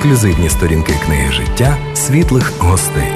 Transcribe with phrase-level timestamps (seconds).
[0.00, 3.08] ексклюзивні сторінки книги життя світлих гостей.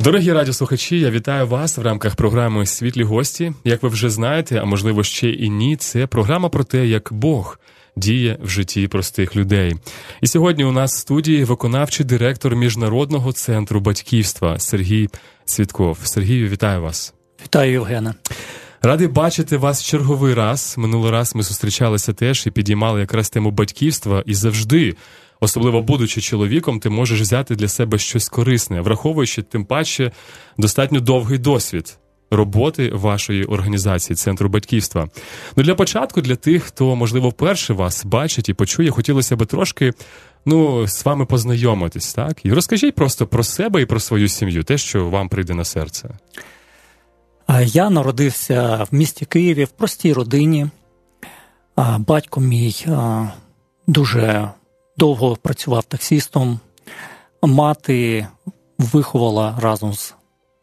[0.00, 3.52] Дорогі радіослухачі, я вітаю вас в рамках програми Світлі гості.
[3.64, 7.58] Як ви вже знаєте, а можливо ще і ні, це програма про те, як Бог
[7.96, 9.74] діє в житті простих людей.
[10.20, 15.08] І сьогодні у нас в студії виконавчий директор міжнародного центру батьківства Сергій
[15.44, 15.98] Світков.
[16.02, 17.14] Сергію, вітаю вас.
[17.44, 18.14] Вітаю, Євгена.
[18.84, 20.74] Радий бачити вас черговий раз.
[20.78, 24.94] Минулий раз ми зустрічалися теж і підіймали якраз тему батьківства і завжди.
[25.40, 30.12] Особливо будучи чоловіком, ти можеш взяти для себе щось корисне, враховуючи тим паче
[30.58, 31.98] достатньо довгий досвід
[32.30, 35.08] роботи вашої організації, центру батьківства.
[35.56, 39.92] Ну для початку, для тих, хто можливо вперше вас бачить і почує, хотілося б трошки
[40.46, 44.78] ну з вами познайомитись, так і розкажіть просто про себе і про свою сім'ю, те,
[44.78, 46.10] що вам прийде на серце.
[47.60, 50.66] Я народився в місті Києві в простій родині.
[51.98, 52.86] Батько мій
[53.86, 54.50] дуже
[54.96, 56.60] довго працював таксістом.
[57.42, 58.26] Мати
[58.78, 60.14] виховала разом з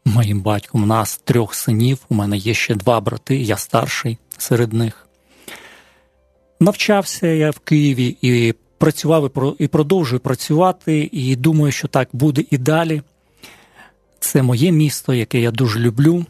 [0.04, 1.98] моїм батьком нас трьох синів.
[2.08, 5.06] У мене є ще два брати, я старший серед них.
[6.60, 12.58] Навчався я в Києві і працював і продовжую працювати, і думаю, що так буде і
[12.58, 13.02] далі.
[14.20, 16.24] Це моє місто, яке я дуже люблю.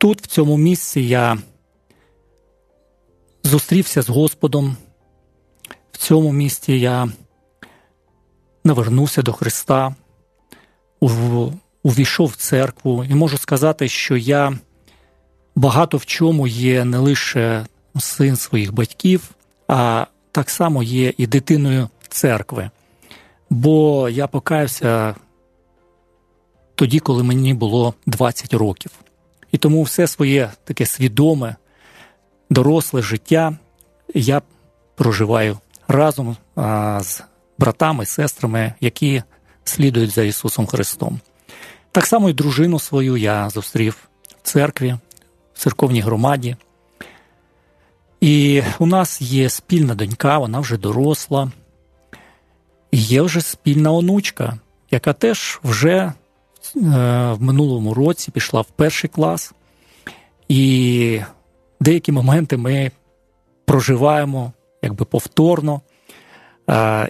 [0.00, 1.38] Тут, в цьому місці, я
[3.42, 4.76] зустрівся з Господом.
[5.92, 7.08] В цьому місті я
[8.64, 9.94] навернувся до Христа,
[11.82, 14.58] увійшов в церкву, і можу сказати, що я
[15.54, 17.66] багато в чому є не лише
[17.98, 19.30] син своїх батьків,
[19.68, 22.70] а так само є і дитиною церкви.
[23.50, 25.14] Бо я покаявся
[26.74, 28.90] тоді, коли мені було 20 років.
[29.52, 31.56] І тому все своє таке свідоме,
[32.50, 33.58] доросле життя
[34.14, 34.42] я
[34.94, 36.36] проживаю разом
[37.00, 37.22] з
[37.58, 39.22] братами, сестрами, які
[39.64, 41.20] слідують за Ісусом Христом.
[41.92, 44.96] Так само і дружину свою я зустрів в церкві,
[45.54, 46.56] в церковній громаді.
[48.20, 51.52] І у нас є спільна донька, вона вже доросла.
[52.90, 54.58] І є вже спільна онучка,
[54.90, 56.12] яка теж вже
[56.74, 59.52] в минулому році пішла в перший клас.
[60.48, 61.20] І
[61.80, 62.90] деякі моменти ми
[63.64, 65.80] проживаємо якби повторно.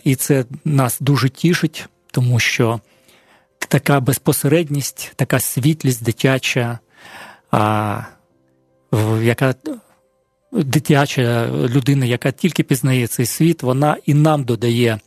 [0.04, 2.81] І це нас дуже тішить, тому що
[3.59, 6.78] така безпосередність, така світлість дитяча,
[9.22, 9.54] яка
[10.53, 14.98] дитяча людина, яка тільки пізнає цей світ, вона і нам додає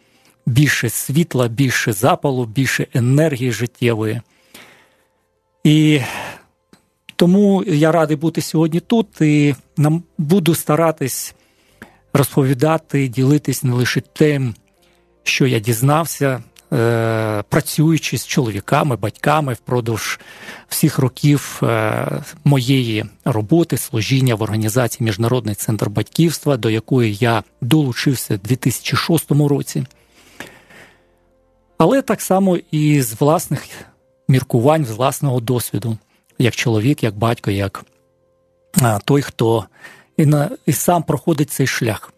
[0.45, 4.21] більше світла, більше запалу, більше енергії життєвої.
[5.63, 6.01] І
[7.15, 11.35] тому я радий бути сьогодні тут і нам буду старатись
[12.13, 14.55] розповідати, ділитись не лише тим,
[15.23, 16.43] що я дізнався,
[16.73, 20.19] е, працюючи з чоловіками, батьками впродовж
[20.67, 28.35] всіх років е, моєї роботи, служіння в організації Міжнародний центр батьківства, до якої я долучився
[28.35, 29.83] в 2006 році.
[31.77, 33.67] Але так само і з власних
[34.27, 35.97] міркувань, з власного досвіду,
[36.37, 37.85] як чоловік, як батько, як
[39.05, 39.65] той, хто
[40.65, 42.12] і сам проходить цей шлях.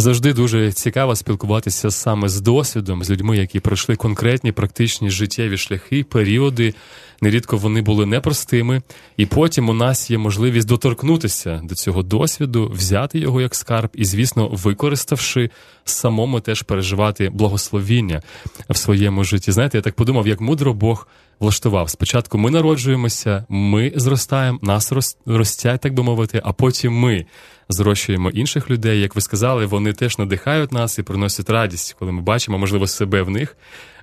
[0.00, 6.04] Завжди дуже цікаво спілкуватися саме з досвідом, з людьми, які пройшли конкретні практичні життєві шляхи,
[6.04, 6.74] періоди.
[7.22, 8.82] Нерідко вони були непростими,
[9.16, 14.04] і потім у нас є можливість доторкнутися до цього досвіду, взяти його як скарб, і,
[14.04, 15.50] звісно, використавши
[15.84, 18.22] самому теж переживати благословіння
[18.70, 19.52] в своєму житті.
[19.52, 21.08] Знаєте, я так подумав, як мудро Бог
[21.40, 21.90] влаштував.
[21.90, 24.92] Спочатку ми народжуємося, ми зростаємо, нас
[25.26, 27.26] ростять, так би мовити, а потім ми
[27.72, 29.00] зрощуємо інших людей.
[29.00, 33.22] Як ви сказали, вони теж надихають нас і приносять радість, коли ми бачимо, можливо, себе
[33.22, 33.56] в них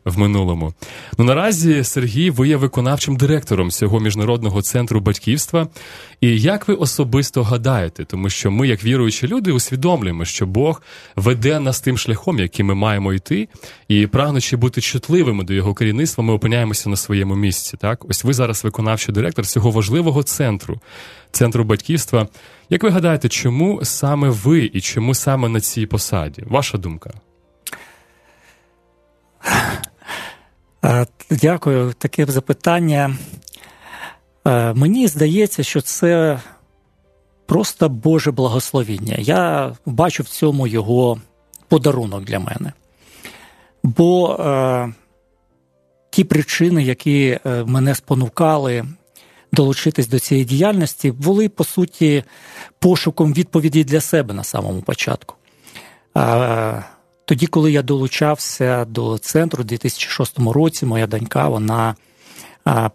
[0.09, 0.73] в минулому.
[1.18, 5.68] Ну наразі Сергій, ви є виконавчим директором цього міжнародного центру батьківства.
[6.22, 10.81] І як ви особисто гадаєте, тому що ми, як віруючі люди, усвідомлюємо, що Бог
[11.15, 13.48] веде нас тим шляхом, яким ми маємо йти,
[13.88, 17.77] і прагнучи бути чутливими до його керівництва, ми опиняємося на своєму місці.
[17.77, 20.80] Так, ось ви зараз виконавчий директор цього важливого центру,
[21.31, 22.27] центру батьківства.
[22.69, 26.44] Як ви гадаєте, чому саме ви і чому саме на цій посаді?
[26.48, 27.12] Ваша думка?
[31.29, 33.18] Дякую, таке запитання.
[34.74, 36.39] Мені здається, що це
[37.45, 39.15] просто Боже благословіння.
[39.19, 41.21] Я бачу в цьому його
[41.68, 42.74] подарунок для мене.
[43.83, 44.94] Бо е,
[46.09, 48.85] ті причини, які мене спонукали
[49.51, 52.24] долучитись до цієї діяльності, були по суті
[52.79, 55.35] пошуком відповіді для себе на самому початку.
[57.27, 61.95] Тоді, коли я долучався до центру у 2006 році, моя донька вона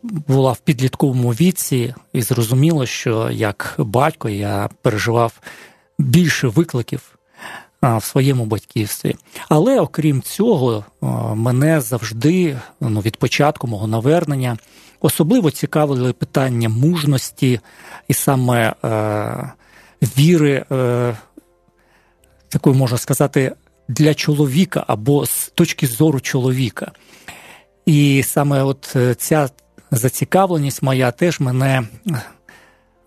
[0.03, 5.41] була в підлітковому віці, і зрозуміло, що як батько я переживав
[5.99, 7.19] більше викликів
[7.83, 9.17] в своєму батьківстві.
[9.49, 10.85] Але окрім цього,
[11.35, 14.57] мене завжди ну, від початку мого навернення
[15.01, 17.61] особливо цікавили питання мужності
[18.09, 19.53] і саме е,
[20.03, 21.17] віри, е,
[22.49, 23.53] такої можна сказати,
[23.89, 26.93] для чоловіка або з точки зору чоловіка.
[27.87, 29.49] І саме от е, ця
[29.91, 31.83] зацікавленість моя теж мене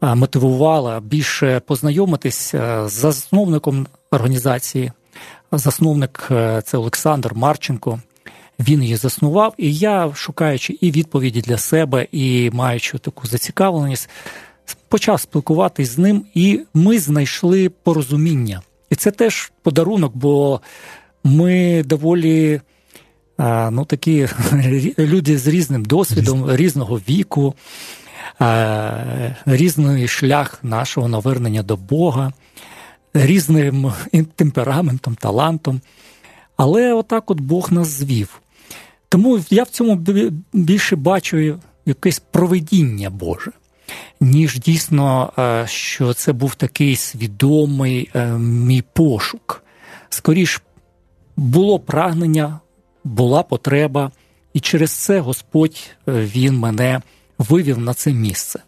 [0.01, 4.92] мотивувала більше познайомитись з засновником організації.
[5.51, 8.00] Засновник е, це Олександр Марченко.
[8.60, 14.10] Він її заснував, і я, шукаючи і відповіді для себе, і маючи таку зацікавленість,
[14.88, 18.62] почав спілкуватись з ним, і ми знайшли порозуміння.
[18.90, 20.62] І це теж подарунок, бо
[21.24, 22.62] ми доволі
[23.72, 24.28] ну, такі
[25.00, 27.56] люди з різним досвідом, різного віку,
[29.46, 32.34] різний шлях нашого навернення до Бога
[33.16, 33.94] різним
[34.36, 35.82] темпераментом, талантом.
[36.58, 38.42] Але отак от Бог нас звів.
[39.10, 39.96] Тому я в цьому
[40.54, 43.52] більше бачу якесь проведіння Боже,
[44.20, 49.64] ніж дійсно, е, що це був такий свідомий е, мій пошук.
[50.10, 50.62] Скоріш
[51.38, 52.60] було прагнення,
[53.04, 54.12] була потреба,
[54.54, 57.02] і через це Господь е, Він мене
[57.38, 58.60] вивів на це місце.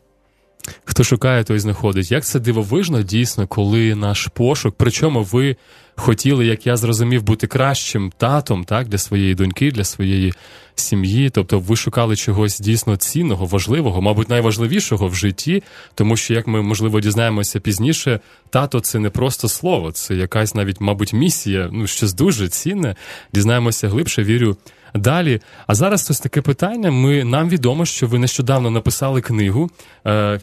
[0.86, 2.12] Хто шукає, той знаходить.
[2.12, 5.56] Як це дивовижно, дійсно, коли наш пошук, причому ви
[5.98, 10.34] хотіли, як я зрозумів, бути кращим татом так, для своєї доньки, для своєї
[10.76, 11.30] сім'ї.
[11.30, 15.64] Тобто ви шукали чогось дійсно цінного, важливого, мабуть, найважливішого в житті,
[15.96, 20.82] тому що, як ми можливо дізнаємося пізніше, тато це не просто слово, це якась навіть,
[20.82, 22.96] мабуть, місія, ну щось дуже цінне.
[23.34, 24.58] Дізнаємося глибше, вірю.
[24.96, 26.92] Далі, а зараз ось таке питання.
[26.92, 29.70] Ми нам відомо, що ви нещодавно написали книгу.
[30.06, 30.40] Е,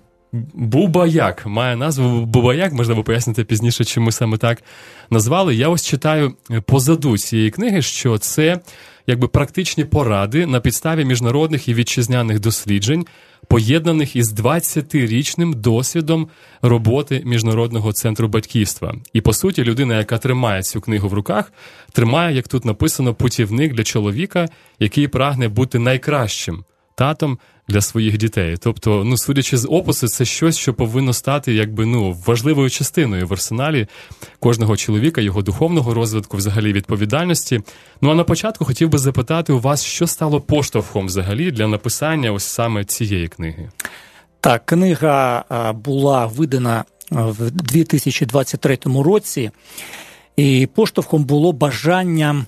[0.55, 4.63] Бубаяк має назву Бубаяк, можливо, пояснити пізніше, чому саме так
[5.11, 5.55] назвали.
[5.55, 6.35] Я ось читаю
[6.67, 8.61] позаду цієї книги, що це
[9.07, 13.07] якби практичні поради на підставі міжнародних і вітчизняних досліджень,
[13.49, 16.29] поєднаних із 20-річним досвідом
[16.63, 18.95] роботи міжнародного центру батьківства.
[19.13, 21.53] І по суті, людина, яка тримає цю книгу в руках,
[21.93, 24.49] тримає, як тут написано, путівник для чоловіка,
[24.79, 26.65] який прагне бути найкращим
[26.95, 28.57] татом для своїх дітей.
[28.61, 33.33] Тобто, ну судячи з опису, це щось, що повинно стати якби ну важливою частиною в
[33.33, 33.87] арсеналі
[34.41, 37.61] кожного чоловіка, його духовного розвитку, взагалі відповідальності.
[38.01, 42.33] Ну а на початку хотів би запитати у вас, що стало поштовхом взагалі для написання
[42.33, 43.71] ось саме цієї книги.
[44.41, 49.51] Так, книга була видана в 2023 році,
[50.37, 52.45] і поштовхом було бажання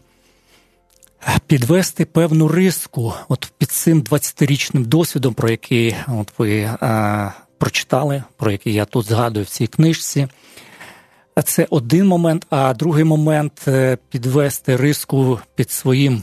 [1.47, 8.51] підвести певну риску от під цим 20-річним досвідом, про який от ви а, прочитали, про
[8.51, 10.29] який я тут згадую в цій книжці.
[11.45, 16.23] Це один момент, а другий момент е, підвести риску під своїм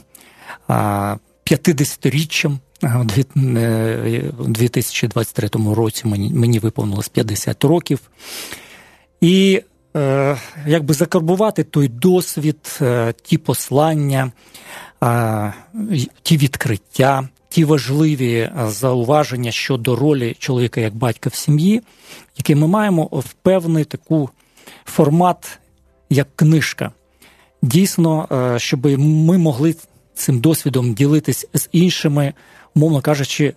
[0.70, 2.58] 50-річчям.
[4.40, 8.00] У 2023 році мені мені виповнилось 50 років.
[9.22, 9.64] І е,
[10.66, 14.32] якби закарбувати той досвід, е, ті послання,
[16.24, 21.82] ті відкриття, ті важливі зауваження щодо ролі чоловіка як батька в сім'ї,
[22.38, 24.30] які ми маємо в певний таку
[24.86, 25.60] формат,
[26.10, 26.92] як книжка.
[27.62, 29.76] Дійсно, щоб ми могли
[30.16, 32.34] цим досвідом ділитись з іншими,
[32.76, 33.54] умовно кажучи,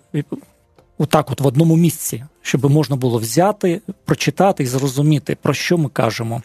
[0.97, 5.89] отак, от в одному місці, щоб можна було взяти, прочитати і зрозуміти, про що ми
[5.89, 6.41] кажемо,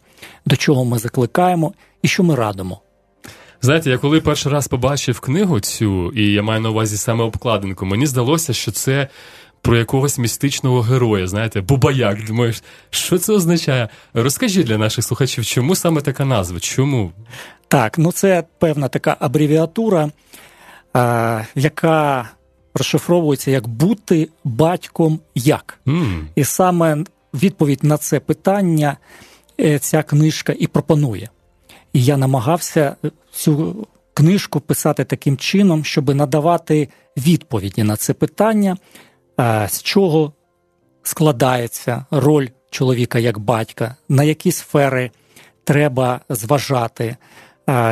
[0.46, 2.80] до чого ми закликаємо і що ми радимо.
[3.62, 7.86] Знаєте, я коли перший раз побачив книгу цю, і я маю на увазі саме обкладинку,
[7.86, 9.08] мені здалося, що це
[9.62, 12.24] про якогось містичного героя, знаєте, Бубаяк.
[12.24, 13.88] Думаєш, що це означає?
[14.14, 16.60] Розкажіть для наших слухачів, чому саме така назва?
[16.60, 17.12] Чому?
[17.68, 20.10] Так, ну це певна така абревіатура,
[20.92, 22.30] а, яка
[22.74, 25.78] розшифровується як бути батьком як.
[25.86, 26.24] Mm.
[26.34, 28.96] І саме відповідь на це питання
[29.60, 31.28] е, ця книжка і пропонує.
[31.92, 32.96] І я намагався
[33.32, 38.76] цю книжку писати таким чином, щоб надавати відповіді на це питання,
[39.40, 40.32] е, з чого
[41.02, 45.10] складається роль чоловіка як батька, на які сфери
[45.64, 47.16] треба зважати, е,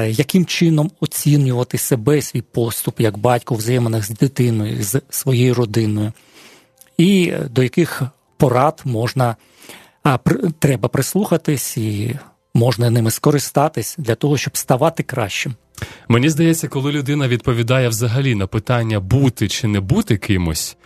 [0.09, 6.12] яким чином оцінювати себе, свій поступ як батько в взаєминах з дитиною, з своєю родиною.
[6.99, 8.03] і до яких
[8.37, 9.37] порад можна
[10.59, 12.19] треба прислухатись і
[12.55, 15.55] можна ними скористатись для того, щоб ставати кращим.
[16.09, 20.77] Мені здається, коли людина відповідає взагалі на питання бути чи не бути кимось,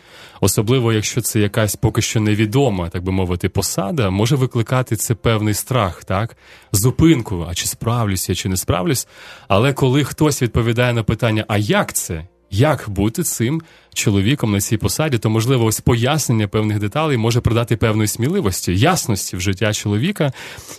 [0.40, 5.54] особливо якщо це якась поки що невідома, так би мовити, посада, може викликати це певний
[5.54, 6.36] страх, так,
[6.72, 9.08] зупинку, а чи справлюся, чи не справлюсь.
[9.48, 12.26] Але коли хтось відповідає на питання, а як це?
[12.50, 13.62] Як бути цим
[13.94, 19.36] чоловіком на цій посаді, то можливо ось пояснення певних деталей може придати певної сміливості, ясності
[19.36, 20.32] в життя чоловіка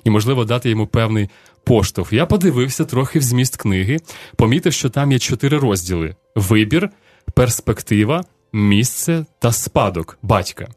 [0.04, 1.30] і, можливо, дати йому певний
[1.66, 2.14] поштовх.
[2.14, 3.98] Я подивився трохи в зміст книги,
[4.36, 6.90] помітив, що там є чотири розділи: вибір,
[7.34, 10.68] перспектива, місце та спадок батька.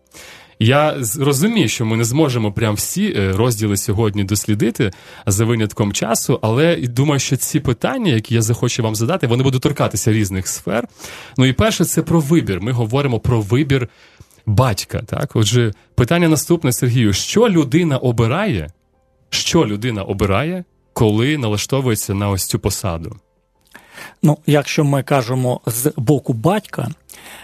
[0.61, 4.91] Я розумію, що ми не зможемо прям всі е, розділи сьогодні дослідити
[5.27, 9.63] за винятком часу, але думаю, що ці питання, які я захочу вам задати, вони будуть
[9.63, 10.89] торкатися різних сфер.
[11.37, 12.61] Ну і перше, це про вибір.
[12.61, 13.89] Ми говоримо про вибір
[14.47, 15.03] батька.
[15.07, 18.71] Так, отже, питання наступне Сергію: що людина обирає?
[19.31, 20.65] Що людина обирає,
[20.99, 23.17] коли налаштовується на ось цю посаду?
[24.23, 26.89] Ну, якщо ми кажемо з боку батька,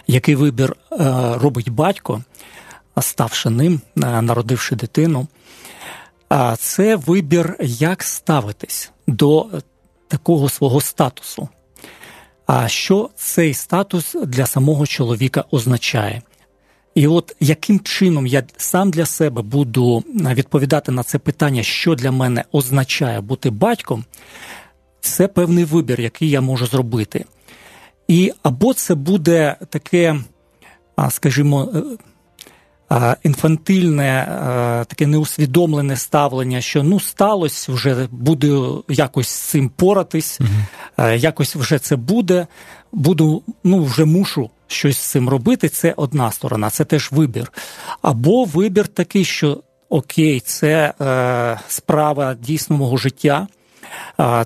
[0.07, 0.97] який вибір е,
[1.35, 2.23] робить батько,
[3.01, 5.27] ставши ним, е, народивши дитину,
[6.59, 9.47] це вибір, як ставитись до
[10.09, 11.49] такого свого статусу.
[12.47, 16.23] А що цей статус для самого чоловіка означає?
[16.95, 22.11] І от яким чином я сам для себе буду відповідати на це питання, що для
[22.11, 24.05] мене означає бути батьком,
[25.01, 27.25] це певний вибір, який я можу зробити.
[28.09, 30.21] І або це буде таке,
[31.11, 31.83] скажімо, е,
[33.23, 34.27] інфантильне,
[34.89, 41.09] таке неусвідомлене ставлення, що ну сталося, вже буду якось з цим поратись, угу.
[41.09, 42.47] якось вже це буде.
[42.93, 45.69] Буду, ну вже мушу щось з цим робити.
[45.69, 47.53] Це одна сторона, це теж вибір.
[48.03, 53.47] Або вибір такий, що окей, це е, справа дійсно мого життя.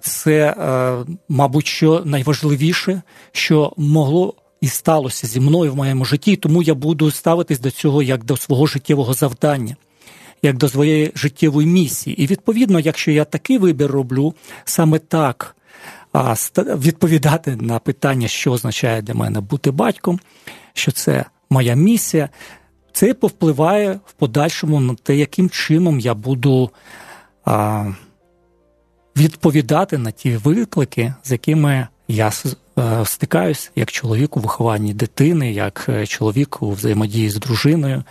[0.01, 0.97] Це, е,
[1.29, 3.03] мабуть, що найважливіше,
[3.33, 8.03] що могло і сталося зі мною в моєму житті, тому я буду ставитись до цього
[8.03, 9.77] як до свого життєвого завдання,
[10.43, 12.23] як до своєї життєвої місії.
[12.23, 14.35] І відповідно, якщо я такий вибір роблю,
[14.65, 15.57] саме так
[16.55, 20.21] відповідати на питання, що означає для мене бути батьком,
[20.73, 22.29] що це моя місія,
[22.93, 26.71] це повпливає в подальшому на те, яким чином я буду
[29.17, 32.31] відповідати на ті виклики, з якими я
[32.79, 38.05] Е, стикаюсь як чоловік у вихованні дитини, як е, чоловік у взаємодії з дружиною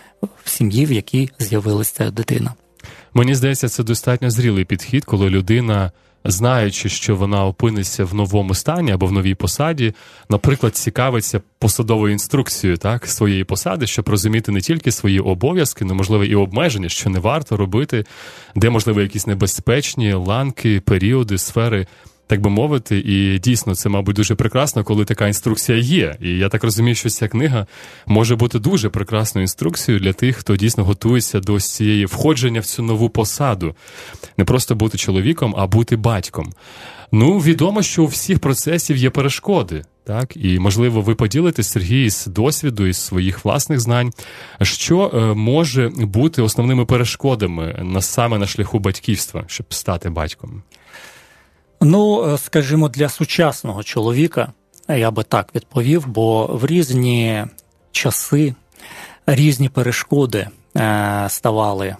[0.44, 2.54] в сім'ї, в якій з'явилася дитина.
[3.14, 5.92] Мені здається, це достатньо зрілий підхід, коли людина.
[6.24, 9.94] Знаючи, що вона опиниться в новому стані або в новій посаді,
[10.30, 16.24] наприклад, цікавиться посадовою інструкцією так своєї посади, щоб розуміти не тільки свої обов'язки, але можливо
[16.24, 18.04] і обмеження, що не варто робити,
[18.54, 21.86] де можливо якісь небезпечні ланки, періоди, сфери
[22.28, 26.16] так би мовити, і дійсно це, мабуть, дуже прекрасно, коли така інструкція є.
[26.20, 27.66] І я так розумію, що ця книга
[28.06, 32.82] може бути дуже прекрасною інструкцією для тих, хто дійсно готується до цієї входження в цю
[32.82, 33.74] нову посаду,
[34.36, 36.52] не просто бути чоловіком, а бути батьком.
[37.12, 39.84] Ну, відомо, що у всіх процесів є перешкоди.
[40.04, 44.12] Так, і можливо, ви поділитесь Сергій з досвіду із своїх власних знань,
[44.62, 50.62] що е, може бути основними перешкодами на саме на шляху батьківства, щоб стати батьком.
[51.80, 54.52] Ну, е, скажімо, для сучасного чоловіка
[54.88, 57.44] я би так відповів, бо в різні
[57.92, 58.54] часи
[59.26, 61.96] різні перешкоди е, ставали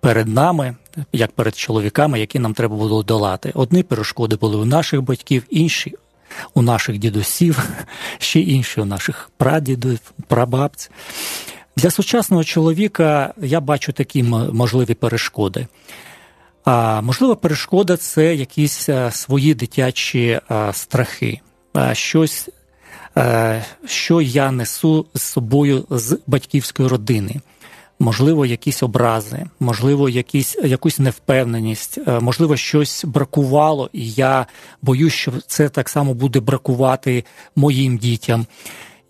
[0.00, 0.76] перед нами,
[1.12, 3.52] як перед чоловіками, які нам треба було долати.
[3.54, 5.94] Одні перешкоди були у наших батьків, інші
[6.54, 7.68] у наших дідусів,
[8.18, 10.90] ще інші у наших прадідів, прабабців.
[11.76, 15.66] Для сучасного чоловіка я бачу такі можливі перешкоди.
[16.64, 21.40] А можливо, перешкода це якісь е, свої дитячі е, страхи,
[21.92, 22.48] щось,
[23.16, 27.40] е, що я несу з собою з батьківської родини.
[28.00, 34.46] Можливо, якісь образи, можливо, якісь, якусь невпевненість, можливо, щось бракувало, і я
[34.82, 37.24] боюсь, що це так само буде бракувати
[37.56, 38.46] моїм дітям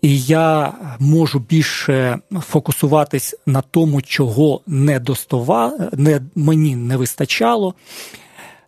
[0.01, 7.73] і я можу більше фокусуватись на тому, чого не достова, не, мені не вистачало,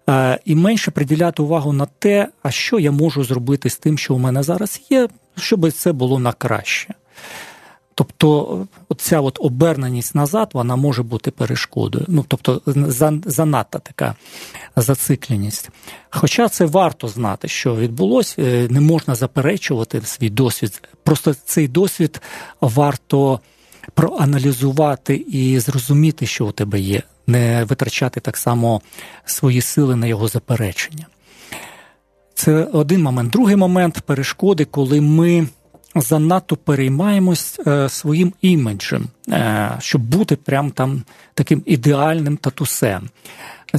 [0.09, 4.15] е, і менше приділяти увагу на те, а що я можу зробити з тим, що
[4.15, 5.07] у мене зараз є,
[5.37, 6.93] щоб це було на краще.
[7.95, 12.05] Тобто ця от оберненість назад вона може бути перешкодою.
[12.07, 12.61] Ну, Тобто
[13.25, 14.15] занадта така
[14.75, 15.69] зацикленість.
[16.09, 20.89] Хоча це варто знати, що відбулося, е, не можна заперечувати свій досвід.
[21.03, 22.21] Просто цей досвід
[22.61, 23.39] варто
[23.93, 28.81] проаналізувати і зрозуміти, що у тебе є, не витрачати так само
[29.25, 31.07] свої сили на його заперечення.
[32.33, 33.31] Це один момент.
[33.31, 35.47] Другий момент перешкоди, коли ми
[35.95, 43.09] занадто переймаємось е, своїм іміджем, е, щоб бути прям там таким ідеальним татусем.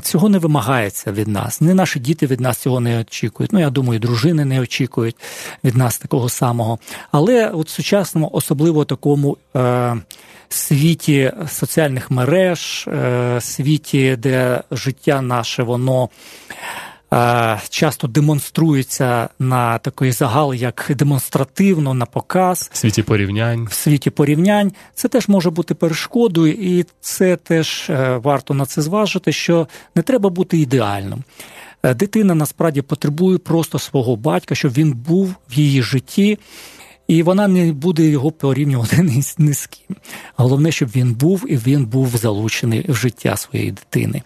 [0.00, 1.60] Цього не вимагається від нас.
[1.60, 3.52] Не наші діти від нас цього не очікують.
[3.52, 5.16] Ну, я думаю, дружини не очікують
[5.64, 6.78] від нас такого самого.
[7.10, 9.96] Але от в сучасному, особливо такому е,
[10.48, 16.08] світі соціальних мереж, е, світі, де життя наше, воно
[17.68, 23.64] часто демонструється на такий загал, як демонстративно на показ в світі порівнянь.
[23.64, 28.82] В світі порівнянь це теж може бути перешкодою, і це теж е, варто на це
[28.82, 31.24] зважити, що не треба бути ідеальним.
[31.82, 36.38] Е, дитина насправді потребує просто свого батька, щоб він був в її житті.
[37.08, 39.02] І вона не буде його порівнювати
[39.38, 39.96] ні з ким.
[40.36, 44.22] Головне, щоб він був і він був залучений в життя своєї дитини.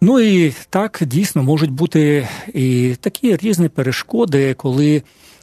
[0.00, 5.02] Ну і так дійсно можуть бути і такі різні перешкоди, коли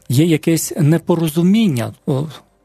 [0.10, 1.94] є якесь непорозуміння.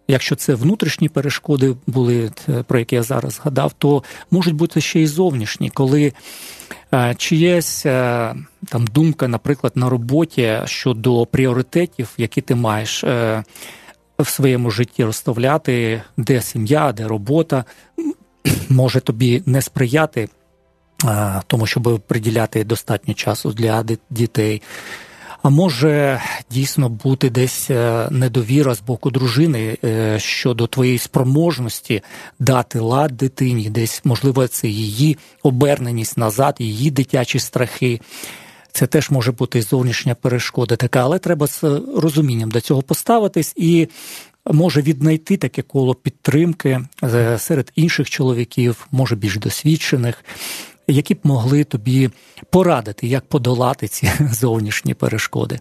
[0.09, 2.31] Якщо це внутрішні перешкоди були,
[2.67, 6.13] про які я зараз згадав, то можуть бути ще й зовнішні, коли
[6.95, 8.35] е, чиєсь е,
[8.69, 13.45] там думка, наприклад, на роботі щодо пріоритетів, які ти маєш е,
[14.19, 17.65] в своєму житті розставляти, де сім'я, де робота,
[18.69, 20.29] може тобі не сприяти
[21.47, 24.63] тому, щоб приділяти достатньо часу для дітей.
[25.43, 32.03] А може дійсно бути десь е, недовіра з боку дружини е, щодо твоєї спроможності
[32.39, 38.01] дати лад дитині, десь можливо це її оберненість назад, її дитячі страхи.
[38.73, 41.63] Це теж може бути зовнішня перешкода така, але треба з
[41.97, 43.89] розумінням до цього поставитись і
[44.47, 50.25] може віднайти таке коло підтримки е, серед інших чоловіків, може більш досвідчених
[50.87, 52.11] які б могли тобі
[52.51, 55.61] порадити, як подолати ці зовнішні перешкоди.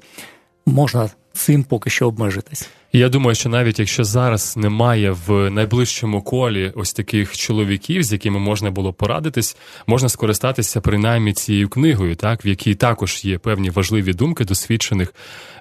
[0.66, 2.70] Можна цим поки що обмежитись.
[2.94, 8.40] Я думаю, що навіть якщо зараз немає в найближчому колі ось таких чоловіків, з якими
[8.40, 14.14] можна було порадитись, можна скористатися принаймні цією книгою, так в якій також є певні важливі
[14.14, 15.14] думки досвідчених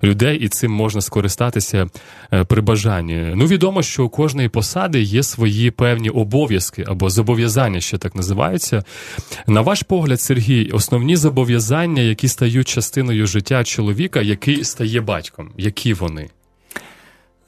[0.03, 1.87] людей, і цим можна скористатися
[2.33, 3.33] е, при бажанні.
[3.35, 8.85] Ну відомо, що у кожної посади є свої певні обов'язки або зобов'язання, що так називаються.
[9.47, 15.95] На ваш погляд, Сергій, основні зобов'язання, які стають частиною життя чоловіка, який стає батьком, які
[15.95, 16.29] вони?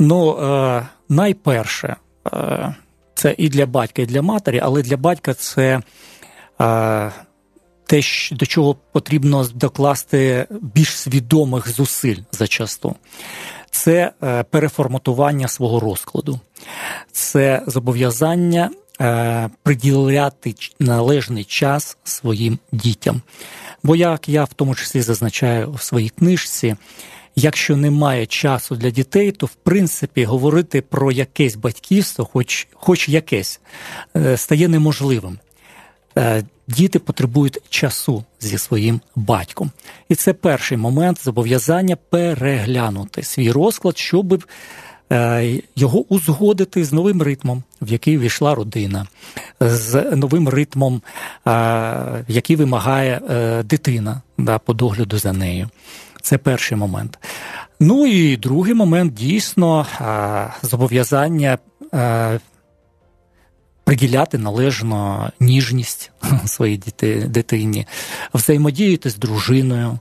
[0.03, 1.97] Ну, е, найперше,
[2.33, 2.75] е,
[3.15, 5.81] це і для батька, і для матері, але для батька це
[6.61, 7.13] е,
[7.87, 8.01] те,
[8.33, 12.97] до чого потрібно докласти більш свідомих зусиль зачасту.
[13.71, 16.41] Це е, переформатування свого розкладу,
[17.13, 23.23] це зобов'язання е, приділяти належний час своїм дітям.
[23.83, 26.77] Бо як я в тому числі зазначаю в своїй книжці
[27.37, 33.61] якщо немає часу для дітей, то в принципі говорити про якесь батьківство, хоч, хоч якесь,
[34.17, 35.39] е, стає неможливим.
[36.19, 39.71] Е, діти потребують часу зі своїм батьком.
[40.09, 44.45] І це перший момент зобов'язання переглянути свій розклад, щоб
[45.13, 49.07] е, його узгодити з новим ритмом, в який війшла родина,
[49.61, 51.03] з новим ритмом,
[52.29, 53.21] який вимагає
[53.65, 54.23] дитина
[54.65, 55.69] по догляду за нею.
[56.23, 57.19] Це перший момент.
[57.81, 59.87] Ну і другий момент дійсно
[60.63, 61.59] зобов'язання
[63.85, 66.11] приділяти належно ніжність
[66.47, 66.83] своїй
[67.27, 67.87] дитині,
[68.35, 69.99] взаємодіяти з дружиною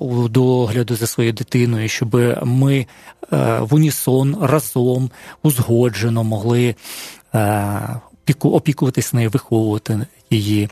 [0.00, 2.86] у догляду за своєю дитиною, щоб ми е,
[3.60, 5.10] в унісон разом
[5.42, 6.74] узгоджено могли
[7.34, 8.00] е,
[8.42, 10.68] опікуватись нею, виховувати її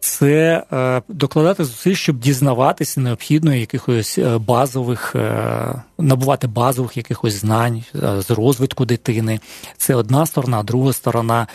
[0.00, 7.84] це е, докладати зусиль, щоб дізнаватися необхідно якихось е, базових, е, набувати базових якихось знань
[7.94, 9.40] з розвитку дитини.
[9.76, 11.46] Це одна сторона, друга сторона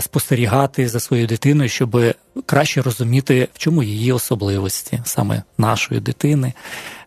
[0.00, 2.00] спостерігати за своєю дитиною, щоб
[2.46, 6.52] краще розуміти, в чому її особливості, саме нашої дитини.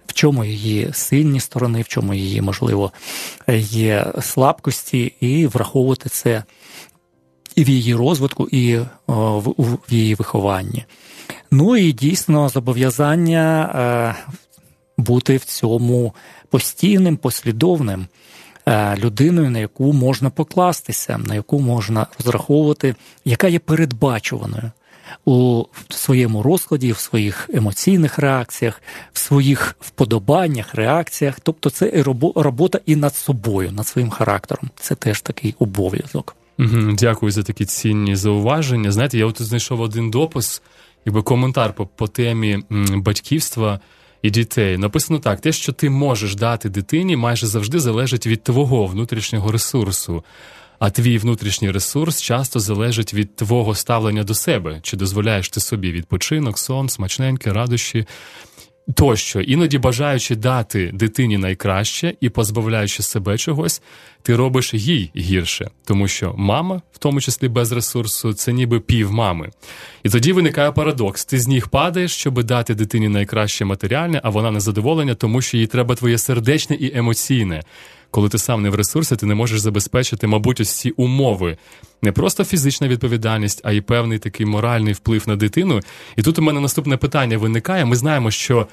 [0.07, 2.91] В чому її сильні сторони, в чому її, можливо,
[3.57, 6.43] є слабкості, і враховувати це
[7.55, 10.85] і в її розвитку, і в її вихованні.
[11.51, 14.33] Ну і дійсно зобов'язання е,
[14.97, 16.13] бути в цьому
[16.49, 18.07] постійним, послідовним.
[18.67, 24.71] е, людиною, на яку можна покластися, на яку можна розраховувати, яка є передбачуваною
[25.25, 28.81] у своєму розкладі, в своїх емоційних реакціях,
[29.13, 31.39] в своїх вподобаннях, реакціях.
[31.39, 32.03] Тобто, це
[32.35, 34.69] робота і над собою, над своїм характером.
[34.79, 36.35] Це теж такий обов'язок.
[36.99, 38.91] Дякую за такі цінні зауваження.
[38.91, 40.61] Знаєте, я от знайшов один допис,
[41.05, 42.59] якби коментар по, по темі
[42.95, 43.79] батьківства
[44.21, 44.77] і дітей.
[44.77, 50.23] Написано так: те, що ти можеш дати дитині, майже завжди залежить від твого внутрішнього ресурсу.
[50.79, 55.91] А твій внутрішній ресурс часто залежить від твого ставлення до себе, чи дозволяєш ти собі
[55.91, 58.05] відпочинок, сон, смачненьке, радощі.
[58.93, 63.81] Тощо, іноді бажаючи дати дитині найкраще і позбавляючи себе чогось,
[64.25, 69.11] ти робиш їй гірше, тому що мама, в тому числі без ресурсу, це ніби пів
[69.11, 69.49] мами.
[70.03, 74.51] І тоді виникає парадокс: ти з ніг падаєш, щоб дати дитині найкраще матеріальне, а вона
[74.51, 77.61] незадоволення, тому що їй треба твоє сердечне і емоційне
[78.15, 81.57] коли ти сам не в ресурсі, ти не можеш забезпечити, мабуть, ось ці умови.
[82.01, 85.79] Не просто фізична відповідальність, а й певний такий моральний вплив на дитину.
[86.15, 87.85] І тут у мене наступне питання виникає.
[87.85, 88.67] Ми знаємо, що.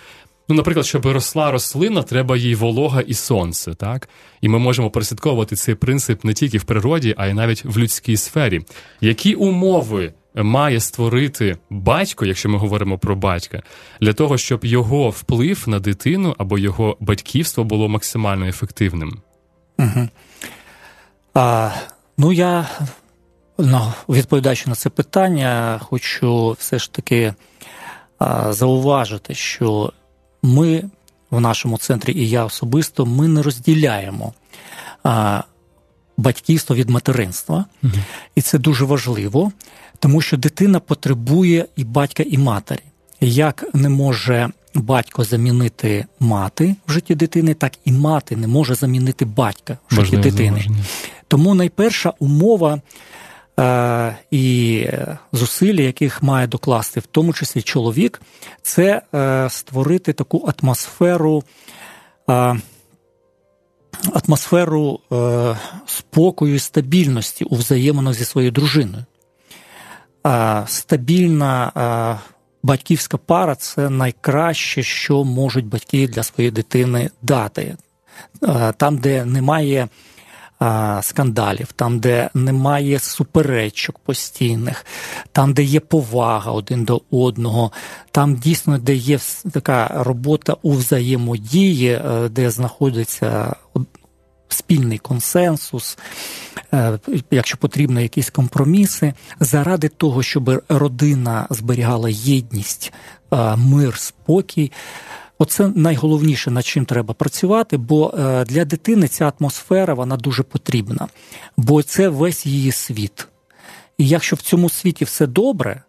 [0.48, 4.08] Ну, наприклад, щоб росла рослина, треба їй волога і сонце, так?
[4.40, 8.16] І ми можемо прослідковувати цей принцип не тільки в природі, а й навіть в людській
[8.16, 8.60] сфері.
[9.00, 13.62] Які умови має створити батько, якщо ми говоримо про батька,
[14.00, 19.22] для того, щоб його вплив на дитину або його батьківство було максимально ефективним?
[19.78, 20.08] Угу.
[21.34, 21.70] А,
[22.18, 22.68] Ну, я
[23.58, 27.34] ну, відповідаючи на це питання, хочу все ж таки
[28.18, 29.92] а, зауважити, що
[30.42, 30.84] ми
[31.30, 34.32] в нашому центрі, і я особисто, ми не розділяємо
[35.04, 35.42] а,
[36.16, 37.92] батьківство від материнства, угу.
[38.34, 39.52] і це дуже важливо,
[39.98, 42.82] тому що дитина потребує і батька, і матері.
[43.20, 49.24] Як не може батько замінити мати в житті дитини, так і мати не може замінити
[49.24, 50.48] батька в житті Важливо, дитини.
[50.48, 50.84] Заможення.
[51.28, 52.80] Тому найперша умова
[54.30, 54.86] і
[55.32, 58.22] зусилля, яких має докласти, в тому числі чоловік,
[58.62, 61.44] це е, створити таку атмосферу.
[62.30, 62.56] Е,
[64.12, 69.04] Атмосферу е, спокою і стабільності у взаєминах зі своєю дружиною.
[70.26, 77.76] Е, стабільна е, батьківська пара це найкраще, що можуть батьки для своєї дитини дати.
[78.42, 79.88] Е, там, де немає е,
[81.02, 84.86] скандалів, там, де немає суперечок постійних,
[85.32, 87.72] там, де є повага один до одного,
[88.10, 89.18] там дійсно де є
[89.52, 93.54] така робота у взаємодії, е, де знаходиться
[94.48, 95.98] спільний консенсус,
[96.74, 96.98] е,
[97.30, 102.92] якщо потрібно, якісь компроміси, заради того, щоб родина зберігала єдність,
[103.32, 104.72] е, мир, спокій.
[105.42, 111.08] Оце найголовніше, над чим треба працювати, бо е, для дитини ця атмосфера вона дуже потрібна,
[111.56, 113.28] бо це весь її світ.
[113.98, 115.82] І якщо в цьому світі все добре,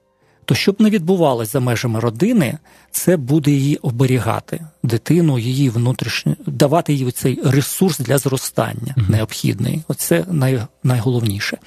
[0.46, 2.58] то щоб не відбувалось за межами родини,
[2.92, 9.82] це буде її оберігати, дитину, її внутрішню, давати їй цей ресурс для зростання необхідний.
[9.88, 11.58] Оце най, найголовніше.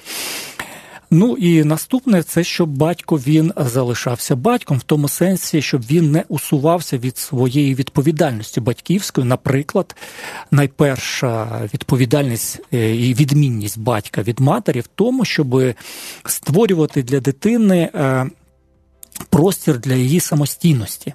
[1.11, 6.23] Ну і наступне це щоб батько він залишався батьком в тому сенсі, щоб він не
[6.27, 9.27] усувався від своєї відповідальності батьківської.
[9.27, 9.95] Наприклад,
[10.51, 15.63] найперша відповідальність е, і відмінність батька від матері в тому, щоб
[16.25, 18.29] створювати для дитини е,
[19.29, 21.13] простір для її самостійності.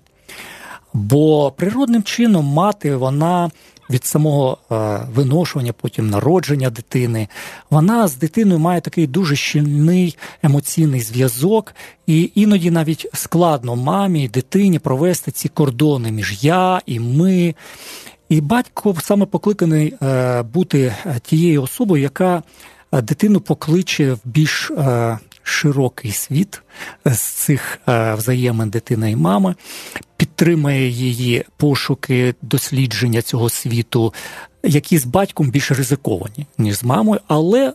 [0.92, 3.50] Бо природним чином мати вона
[3.90, 7.28] від самого е, виношування, потім народження дитини,
[7.70, 11.74] вона з дитиною має такий дуже щільний емоційний зв'язок,
[12.06, 17.54] і іноді навіть складно мамі і дитині провести ці кордони між я і ми.
[18.28, 22.42] І батько саме покликаний е, бути тією особою, яка
[22.92, 26.62] дитину покличе в більш е, широкий світ
[27.04, 29.54] з цих е, взаємин дитини і мами,
[30.16, 34.14] підтримує її пошуки дослідження цього світу,
[34.62, 37.74] які з батьком більш ризиковані, ніж з мамою, але е,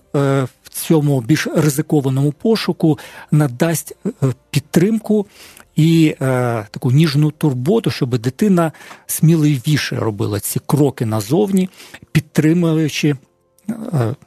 [0.64, 3.00] в цьому більш ризикованому пошуку
[3.32, 4.12] надасть е,
[4.50, 5.28] підтримку.
[5.76, 8.72] І е, таку ніжну турботу, щоб дитина
[9.08, 11.70] сміливіше робила ці кроки назовні,
[12.12, 13.18] підтримуючи е,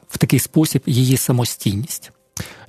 [0.09, 2.11] в такий спосіб її самостійність.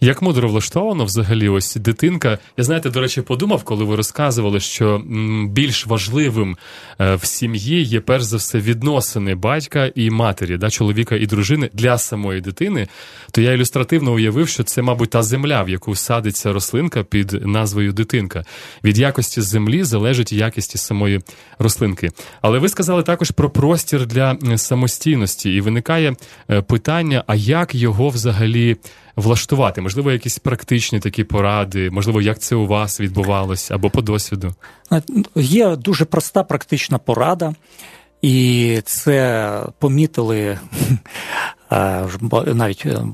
[0.04, 2.38] Як мудро влаштовано взагалі, ось дитинка.
[2.56, 5.02] Я знаєте, до речі, подумав, коли ви розказували, що
[5.48, 6.56] більш важливим
[7.00, 11.70] е, в сім'ї є перш за все відносини батька і матері, да, чоловіка і дружини
[11.72, 12.88] для самої дитини.
[13.32, 17.92] То я ілюстративно уявив, що це, мабуть, та земля, в яку садиться рослинка під назвою
[17.92, 18.44] дитинка.
[18.84, 21.20] Від якості землі залежить якість самої
[21.58, 22.10] рослинки.
[22.40, 26.14] Але ви сказали також про простір для самостійності, і виникає
[26.50, 28.76] е, питання: а як його взагалі
[29.16, 29.51] влаштувати?
[29.80, 34.54] Можливо, якісь практичні такі поради, можливо, як це у вас відбувалося або по досвіду?
[35.36, 37.54] Є дуже проста практична порада,
[38.22, 40.58] і це помітили
[42.46, 43.04] навіть е,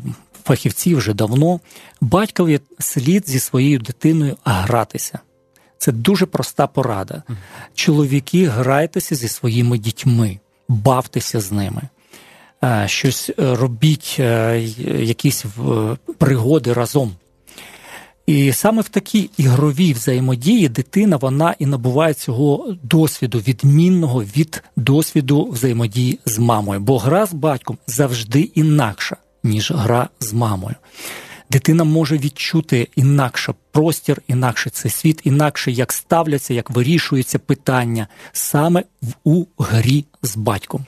[0.44, 1.60] фахівці вже давно.
[2.00, 5.18] Батькові слід зі своєю дитиною гратися.
[5.78, 7.22] Це дуже проста порада.
[7.74, 11.82] Чоловіки, грайтеся зі своїми дітьми, бавтеся з ними.
[12.64, 14.60] Е, щось е, робіть, е,
[14.98, 15.44] якісь
[16.18, 17.12] пригоди разом.
[18.26, 25.44] І саме в такій ігровій взаємодії дитина вона і набуває цього досвіду, відмінного від досвіду
[25.44, 26.80] взаємодії з мамою.
[26.80, 30.74] Бо гра з батьком завжди інакша, ніж гра з мамою.
[31.50, 38.84] Дитина може відчути інакше простір, інакше цей світ, інакше як ставляться, як вирішуються питання саме
[39.24, 40.86] у грі з батьком.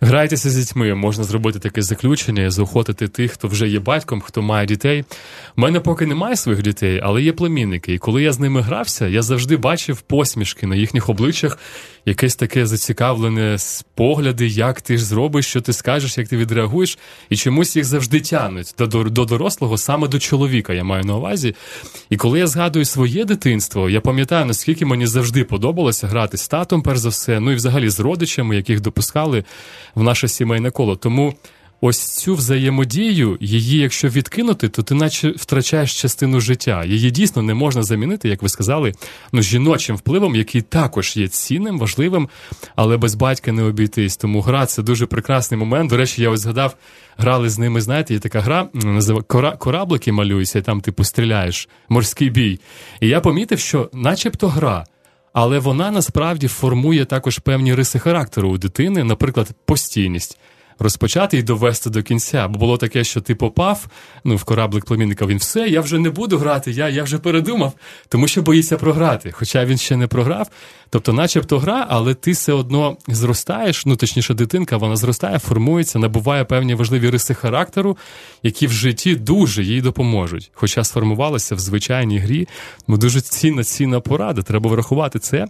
[0.00, 4.66] Грайтеся з дітьми, можна зробити таке заключення, заохотити тих, хто вже є батьком, хто має
[4.66, 5.04] дітей.
[5.56, 7.94] У мене поки немає своїх дітей, але є племінники.
[7.94, 11.58] І коли я з ними грався, я завжди бачив посмішки на їхніх обличчях,
[12.06, 13.56] якесь таке зацікавлене
[13.94, 16.98] погляди, як ти ж зробиш, що ти скажеш, як ти відреагуєш,
[17.30, 21.54] і чомусь їх завжди тянуть до, до дорослого, саме до чоловіка, я маю на увазі.
[22.10, 26.82] І коли я згадую своє дитинство, я пам'ятаю, наскільки мені завжди подобалося грати з татом,
[26.82, 29.44] перш за все, ну і взагалі з родичами, яких допускали
[29.94, 30.96] в наше сімейне коло.
[30.96, 31.34] Тому
[31.80, 36.84] ось цю взаємодію, її, якщо відкинути, то ти наче втрачаєш частину життя.
[36.84, 38.92] Її дійсно не можна замінити, як ви сказали,
[39.32, 42.28] ну жіночим впливом, який також є цінним, важливим,
[42.76, 44.16] але без батька не обійтись.
[44.16, 45.90] Тому гра це дуже прекрасний момент.
[45.90, 46.76] До речі, я ось згадав,
[47.16, 47.80] грали з ними.
[47.80, 49.24] Знаєте, є така гра, називає
[49.58, 52.60] кораблики малюються, і там типу стріляєш, морський бій.
[53.00, 54.86] І я помітив, що, начебто, гра
[55.38, 60.38] але вона насправді формує також певні риси характеру у дитини, наприклад, постійність
[60.78, 62.48] розпочати і довести до кінця.
[62.48, 63.86] Бо було таке, що ти попав
[64.24, 67.72] ну, в кораблик племінника, він все, я вже не буду грати, я я вже передумав,
[68.08, 69.32] тому що боїться програти.
[69.32, 70.48] Хоча він ще не програв.
[70.90, 76.44] Тобто, начебто гра, але ти все одно зростаєш, ну точніше, дитинка, вона зростає, формується, набуває
[76.44, 77.96] певні важливі риси характеру,
[78.42, 80.50] які в житті дуже їй допоможуть.
[80.54, 82.48] Хоча сформувалася в звичайній грі,
[82.88, 85.46] ну дуже цінна, цінна порада, треба врахувати це.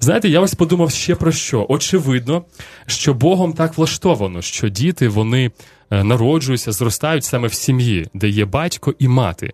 [0.00, 1.66] Знаєте, я ось подумав ще про що.
[1.68, 2.44] Очевидно,
[2.86, 5.50] що Богом так влаштовано, що діти вони
[5.90, 9.52] е, народжуються, зростають саме в сім'ї, де є батько і мати.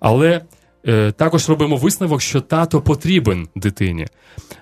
[0.00, 0.40] Але
[1.16, 4.06] також робимо висновок, що тато потрібен дитині.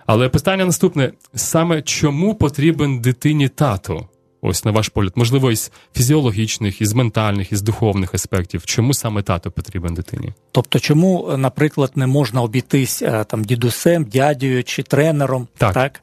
[0.06, 4.08] Але питання наступне: саме чому потрібен дитині тато?
[4.40, 9.50] Ось на ваш погляд, можливо, із фізіологічних, із ментальних, із духовних аспектів, чому саме тато
[9.50, 10.32] потрібен дитині?
[10.52, 16.00] Тобто, чому, наприклад, не можна обійтись е, там дідусем, дядею чи тренером, так, так?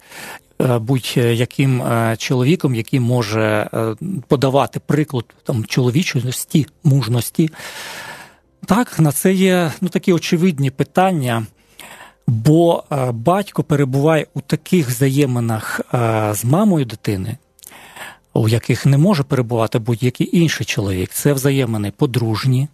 [0.62, 3.95] Е, будь-яким е, чоловіком, який може е,
[4.28, 7.49] подавати приклад там чоловічності, мужності.
[8.65, 11.45] Так, на це є ну, такі очевидні питання,
[12.28, 15.82] бо батько перебуває у таких взаєминах
[16.32, 17.38] з мамою дитини,
[18.34, 21.10] у яких не може перебувати будь-який інший чоловік.
[21.10, 22.67] Це взаємини подружні,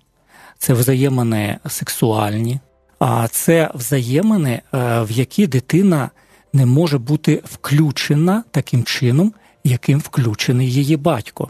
[0.58, 2.60] це взаємини сексуальні,
[3.00, 6.10] а це взаємини, в які дитина
[6.54, 11.50] не може бути включена таким чином, яким включений її батько.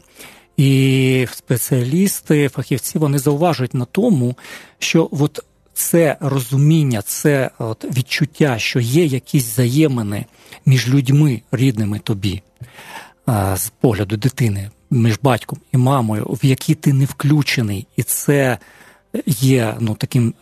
[0.61, 4.35] І спеціалісти, фахівці вони зауважують на тому,
[4.79, 5.39] що от
[5.73, 10.25] це розуміння, це от відчуття, що є якісь взаємини
[10.65, 12.41] між людьми, рідними тобі,
[13.55, 18.57] з погляду дитини, між батьком і мамою, в які ти не включений, і це
[19.27, 20.33] є ну, таким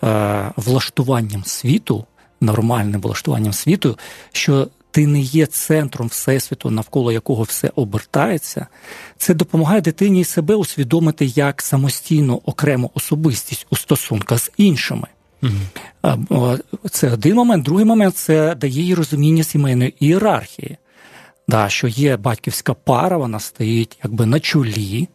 [0.55, 2.05] влаштуванням світу
[2.41, 3.97] нормальним влаштуванням світу,
[4.31, 8.67] що ти не є центром всесвіту, навколо якого все обертається,
[9.17, 15.07] це допомагає дитині себе усвідомити як самостійну окрему особистість у стосунках з іншими.
[15.43, 16.57] Угу.
[16.91, 17.65] Це один момент.
[17.65, 20.77] Другий момент це дає їй розуміння сімейної ієрархії.
[21.47, 25.07] Да, Що є батьківська пара, вона стоїть якби на чолі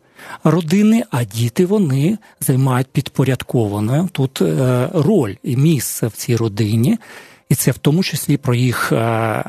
[0.45, 6.99] родини, а діти вони займають підпорядковану тут е, роль і місце в цій родині,
[7.49, 9.45] і це в тому числі про їх е,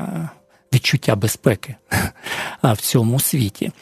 [0.74, 1.74] відчуття безпеки
[2.62, 3.72] в цьому світі.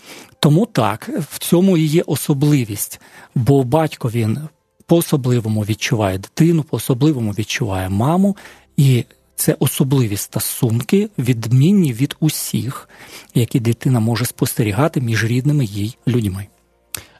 [0.41, 3.01] Тому так, в цьому і є особливість,
[3.35, 4.39] бо батько він
[4.87, 8.37] по-особливому відчуває дитину, по-особливому відчуває маму,
[8.77, 9.05] і
[9.37, 12.89] це особливі стосунки, відмінні від усіх,
[13.35, 16.47] які дитина може спостерігати між рідними їй людьми.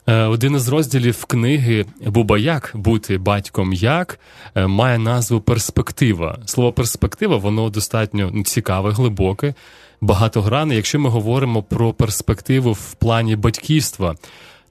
[0.07, 4.19] Е, один із розділів книги Буба як бути батьком як
[4.55, 6.39] е, має назву перспектива.
[6.45, 9.53] Слово перспектива воно достатньо цікаве, глибоке,
[10.01, 10.75] багатогранне.
[10.75, 14.15] Якщо ми говоримо про перспективу в плані батьківства,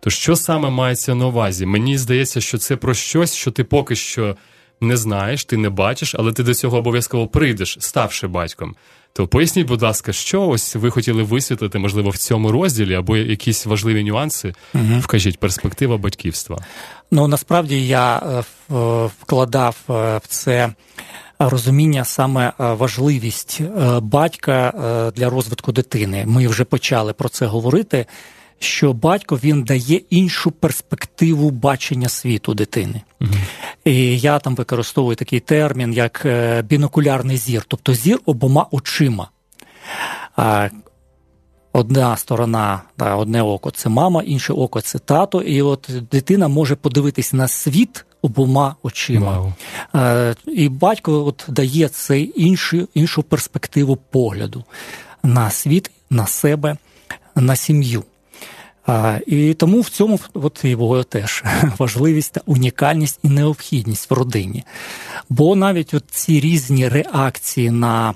[0.00, 1.66] то що саме мається на увазі?
[1.66, 4.36] Мені здається, що це про щось, що ти поки що
[4.80, 8.74] не знаєш, ти не бачиш, але ти до цього обов'язково прийдеш, ставши батьком.
[9.16, 13.66] То поясніть, будь ласка, що ось ви хотіли висвітлити, можливо, в цьому розділі або якісь
[13.66, 14.98] важливі нюанси, угу.
[15.00, 16.58] вкажіть перспектива батьківства.
[17.10, 18.42] Ну насправді я е,
[19.20, 20.74] вкладав е, в це
[21.38, 23.60] розуміння саме е, важливість
[24.00, 24.72] батька
[25.16, 26.24] для розвитку дитини.
[26.26, 28.06] Ми вже почали про це говорити
[28.58, 33.02] що батько він дає іншу перспективу бачення світу дитини.
[33.20, 33.30] Угу.
[33.84, 39.28] І я там використовую такий термін, як е, бінокулярний зір, тобто зір обома очима.
[41.72, 45.42] Одна сторона, одне око це мама, інше око це тато.
[45.42, 49.52] І от дитина може подивитись на світ обома очима.
[49.94, 50.36] Wow.
[50.46, 54.64] І батько от дає цей іншу, іншу перспективу погляду
[55.22, 56.76] на світ, на себе,
[57.34, 58.04] на сім'ю.
[59.26, 61.44] І тому в цьому от його теж
[61.78, 64.64] важливість та унікальність і необхідність в родині.
[65.28, 68.14] Бо навіть от ці різні реакції на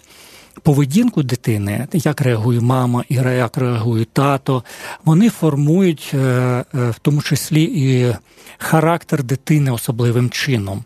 [0.62, 4.64] поведінку дитини, як реагує мама і як реагує тато,
[5.04, 8.16] вони формують е, е, в тому числі і
[8.58, 10.84] характер дитини особливим чином.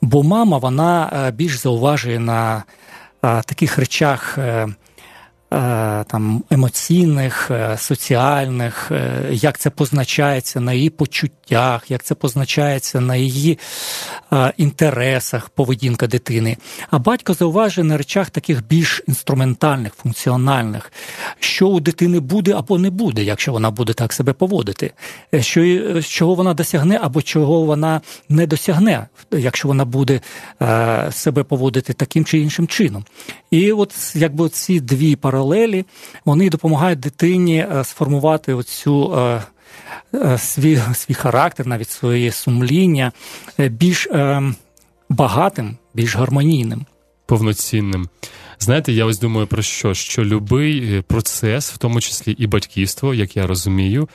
[0.00, 2.64] Бо мама вона е, більш зауважує на
[3.20, 4.38] таких речах.
[5.52, 13.00] Е, там емоційних, е, соціальних, е, як це позначається на її почуттях, як це позначається
[13.00, 13.58] на її
[14.56, 16.56] інтересах поведінка дитини.
[16.90, 20.92] А батько зауважує на речах таких більш інструментальних, функціональних,
[21.40, 24.92] що у дитини буде або не буде, якщо вона буде так себе поводити,
[25.40, 30.20] що чого вона досягне або чого вона не досягне, якщо вона буде
[31.10, 33.04] себе поводити таким чи іншим чином.
[33.50, 35.84] І от якби ці дві паралелі
[36.24, 39.42] вони допомагають дитині е, сформувати оцю е,
[40.14, 43.12] е, свій свій характер, навіть своє сумління
[43.58, 44.08] більш
[45.08, 46.86] багатим, більш гармонійним.
[47.26, 48.08] Повноцінним.
[48.58, 49.94] Знаєте, я ось думаю про що?
[49.94, 54.08] Що любий процес, в тому числі і батьківство, як я розумію,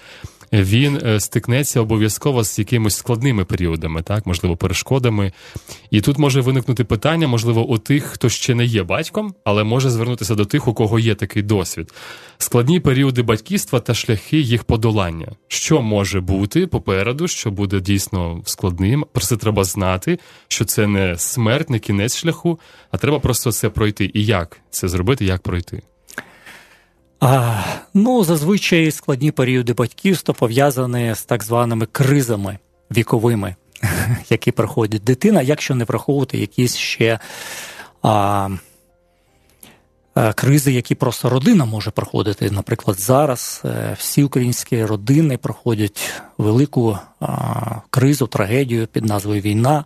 [0.61, 5.31] він е, стикнеться обов'язково з якимись складними періодами, так, можливо, перешкодами.
[5.91, 9.89] І тут може виникнути питання, можливо, у тих, хто ще не є батьком, але може
[9.89, 11.93] звернутися до тих, у кого є такий досвід.
[12.37, 15.31] Складні періоди батьківства та шляхи їх подолання.
[15.47, 19.05] Що може бути попереду, що буде дійсно складним?
[19.11, 22.59] Про це треба знати, що це не смерть, не кінець шляху,
[22.91, 24.11] а треба просто це пройти.
[24.13, 25.81] І як це зробити, як пройти.
[27.93, 32.57] Ну, зазвичай складні періоди батьківства пов'язані з так званими кризами
[32.91, 33.55] віковими,
[34.29, 37.19] які проходить дитина, якщо не враховувати якісь ще
[38.01, 38.49] а,
[40.13, 42.51] а, кризи, які просто родина може проходити.
[42.51, 49.85] Наприклад, зараз е, всі українські родини проходять велику а, кризу, трагедію під назвою Війна,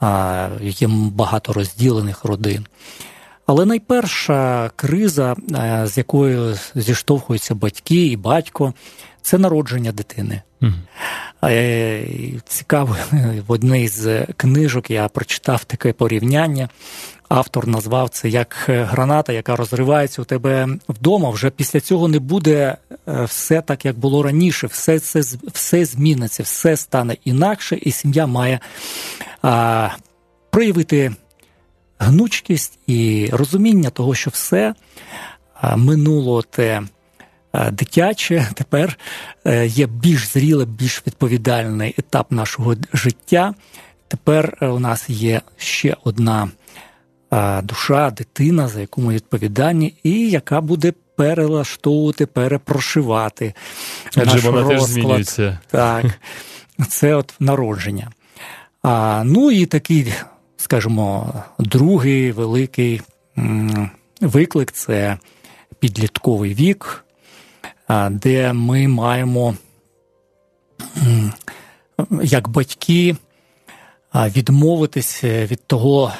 [0.00, 2.66] а, є багато розділених родин.
[3.46, 8.74] Але найперша криза, е, з якою зіштовхуються батьки і батько,
[9.22, 10.42] це народження дитини.
[10.62, 12.40] Mm.
[12.48, 12.96] Цікаво,
[13.46, 16.68] в одній з книжок я прочитав таке порівняння.
[17.28, 21.30] Автор назвав це як граната, яка розривається у тебе вдома.
[21.30, 22.76] Вже після цього не буде
[23.08, 24.66] е, все так, як було раніше.
[24.66, 25.20] Все це
[25.52, 28.60] все зміниться, все стане інакше, і сім'я має
[29.42, 29.88] а,
[30.50, 31.12] проявити
[32.04, 34.74] гнучкість і розуміння того, що все
[35.76, 36.82] минуло те
[37.72, 38.98] дитяче, тепер
[39.44, 43.54] е, є більш зріле, більш відповідальний етап нашого життя.
[44.08, 46.48] Тепер е, у нас є ще одна
[47.62, 53.54] душа, дитина, за яку ми відповідальні, і яка буде перелаштовувати, перепрошивати.
[54.16, 54.80] Адже наш вона розклад.
[54.80, 55.58] теж змінюється.
[55.70, 56.04] Так,
[56.88, 58.10] це от народження.
[58.82, 60.12] А, Ну і такий
[60.64, 63.00] скажімо, другий великий
[64.20, 65.18] виклик це
[65.78, 67.04] підлітковий вік,
[68.10, 69.54] де ми маємо
[72.22, 73.16] як батьки
[74.14, 76.12] відмовитися від того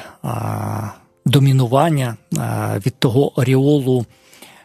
[1.26, 2.16] домінування,
[2.86, 4.06] від того оріолу.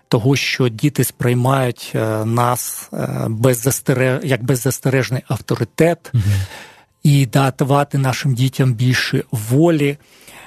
[0.08, 1.92] Того, що діти сприймають
[2.26, 2.90] нас
[3.27, 3.84] без
[4.23, 6.23] як беззастережний авторитет, угу.
[7.04, 9.97] І давати нашим дітям більше волі.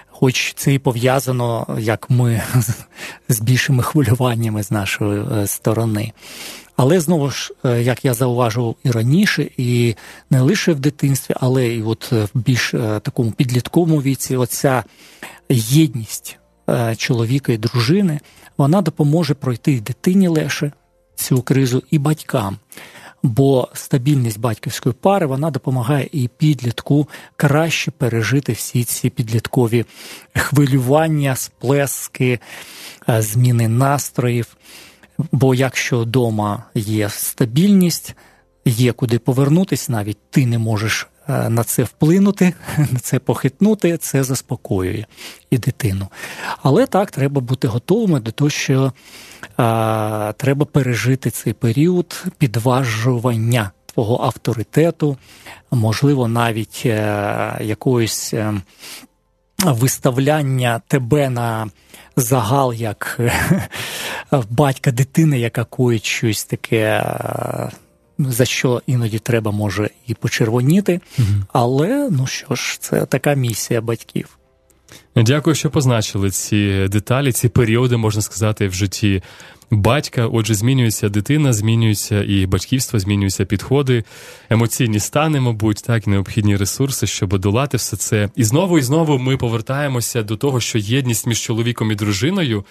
[0.07, 2.43] Хоч це і пов'язано, як ми
[3.29, 6.13] з більшими хвилюваннями з нашої е, сторони.
[6.77, 9.95] Але знову ж, е, як я зауважував і раніше, і
[10.31, 12.71] не лише в дитинстві, але і от в більш
[13.03, 14.85] такому підлітковому віці, оця
[15.49, 16.39] єдність
[16.97, 18.21] чоловіка і дружини,
[18.59, 20.73] вона допоможе пройти дитині легше
[21.15, 22.57] цю кризу, і батькам
[23.23, 29.85] бо стабільність батьківської пари вона допомагає і підлітку краще пережити всі ці підліткові
[30.37, 32.41] хвилювання, сплески,
[33.09, 34.57] е, зміни настроїв.
[35.33, 38.15] Бо якщо вдома є стабільність,
[38.65, 45.05] є куди повернутися, навіть ти не можеш на це вплинути, на це похитнути, це заспокоює
[45.51, 46.09] і дитину.
[46.63, 48.93] Але так, треба бути готовими до того, що
[49.57, 55.17] а, треба пережити цей період підважування твого авторитету,
[55.71, 58.55] можливо, навіть е, якоїсь е,
[59.59, 61.71] виставляння тебе на
[62.17, 63.21] загал як
[64.51, 67.05] батька дитини, яка коїть щось таке.
[68.19, 71.29] За що іноді треба може і почервоніти, угу.
[71.53, 74.39] але ну що ж, це така місія батьків.
[75.17, 79.23] Дякую, що позначили ці деталі, ці періоди, можна сказати, в житті
[79.71, 80.27] батька.
[80.27, 84.05] Отже, змінюється дитина, змінюється і батьківство, змінюються підходи,
[84.51, 88.29] емоційні стани, мабуть, так необхідні ресурси, щоб долати все це.
[88.37, 92.65] І знову і знову ми повертаємося до того, що єдність між чоловіком і дружиною,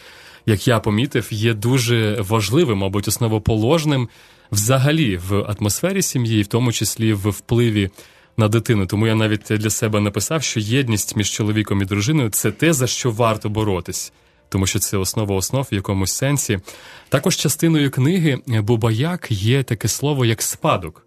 [0.46, 4.10] як я помітив, є дуже важливим, мабуть, основоположним
[4.52, 7.90] взагалі в атмосфері сім'ї, в тому числі в впливі
[8.38, 8.86] на дитину.
[8.86, 12.88] Тому я навіть для себе написав, що єдність між чоловіком і дружиною це те, за
[12.88, 14.14] що варто боротись.
[14.50, 16.60] Тому що це основа основ в якомусь сенсі.
[17.10, 21.06] Також частиною книги Бубаяк є таке слово як спадок.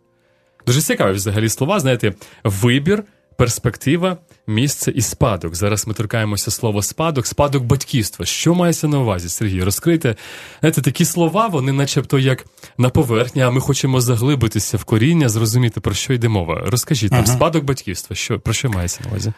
[0.66, 2.14] Дуже цікаві взагалі слова, знаєте,
[2.44, 3.04] вибір
[3.36, 4.16] перспектива,
[4.46, 5.54] місце і спадок.
[5.54, 8.26] Зараз ми торкаємося слово спадок, спадок батьківства.
[8.26, 9.62] Що мається на увазі, Сергій?
[9.62, 10.16] Розкрийте
[10.60, 12.46] Знаєте, такі слова, вони, начебто, як
[12.78, 16.62] на поверхні, а ми хочемо заглибитися в коріння, зрозуміти, про що йде мова.
[16.66, 17.36] Розкажіть нам, ага.
[17.36, 19.32] спадок батьківства, що, про що мається на увазі?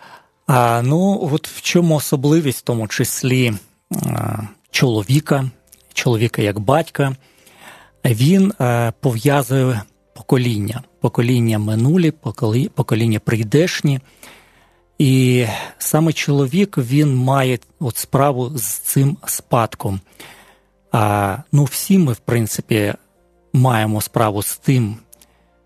[0.46, 3.52] А, Ну, от в чому особливість, в тому числі
[4.06, 4.38] а,
[4.70, 5.50] чоловіка,
[5.94, 7.16] чоловіка як батька,
[8.04, 9.82] він а, пов'язує
[10.16, 12.10] покоління, покоління минулі,
[12.74, 14.00] покоління прийдешні.
[14.98, 15.46] І
[15.78, 20.00] саме чоловік він має от справу з цим спадком.
[20.92, 22.94] А, Ну, всі ми, в принципі,
[23.52, 24.96] маємо справу з тим,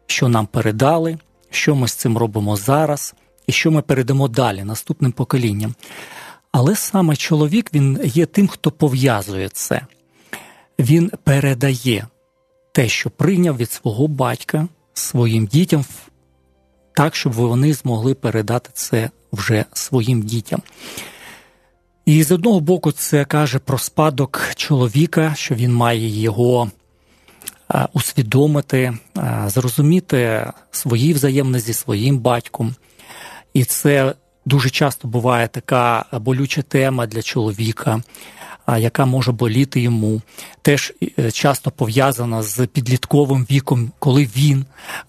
[0.06, 1.18] що нам передали,
[1.50, 3.14] що ми з цим робимо зараз,
[3.46, 5.74] і що ми передамо далі наступним поколінням.
[6.52, 9.80] Але саме чоловік він є тим, хто пов'язує це.
[10.78, 12.06] Він передає
[12.72, 15.84] те, що прийняв від свого батька своїм дітям,
[16.96, 20.62] так, щоб вони змогли передати це вже своїм дітям.
[22.04, 26.70] І з одного боку, це каже про спадок чоловіка, що він має його
[27.92, 28.98] усвідомити,
[29.46, 32.74] зрозуміти свої взаємини зі своїм батьком.
[33.54, 34.14] І це
[34.46, 38.02] дуже часто буває така болюча тема для чоловіка
[38.78, 40.22] яка може боліти йому,
[40.62, 44.64] теж е, часто пов'язана з підлітковим віком, коли він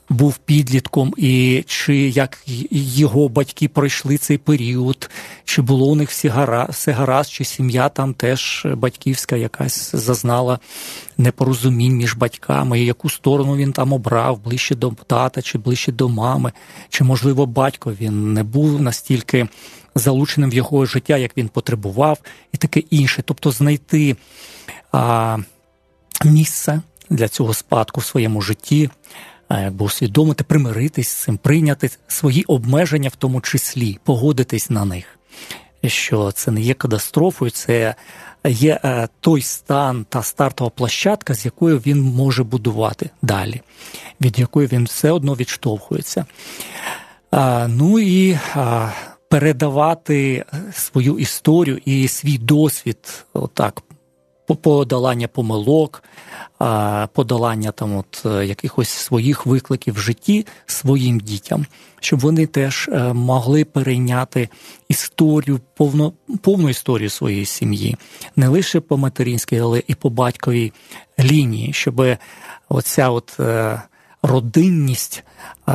[0.10, 5.10] був підлітком, і чи як його батьки пройшли цей період,
[5.46, 10.60] чи було у них всі гаразд, все гаразд, чи сім'я там теж батьківська якась зазнала
[11.18, 16.10] непорозумінь між батьками, і яку сторону він там обрав, ближче до тата, чи ближче до
[16.10, 16.52] мами,
[16.90, 19.48] чи, можливо, батько він не був настільки
[19.96, 22.20] залученим в його життя, як він потребував,
[22.54, 23.24] і таке інше.
[23.26, 24.16] Тобто знайти
[24.92, 25.38] а,
[26.26, 28.90] місце для цього спадку в своєму житті,
[29.50, 35.06] якби усвідомити, примиритись з цим, прийняти свої обмеження, в тому числі, погодитись на них.
[35.86, 37.96] Що це не є катастрофою, це
[38.48, 43.62] є е, той стан та стартова площадка, з якою він може будувати далі,
[44.22, 46.26] від якої він все одно відштовхується.
[47.68, 48.40] Ну і
[49.32, 53.84] передавати свою історію і свій досвід, отак,
[54.62, 56.04] подолання помилок,
[57.14, 61.66] подолання там от е, якихось своїх викликів в житті своїм дітям,
[62.00, 64.50] щоб вони теж е, могли перейняти
[64.90, 67.98] історію, повну, повну історію своєї сім'ї,
[68.36, 70.74] не лише по материнській, але і по батьковій
[71.20, 72.06] лінії, щоб
[72.70, 73.82] оця от е,
[74.24, 75.24] родинність,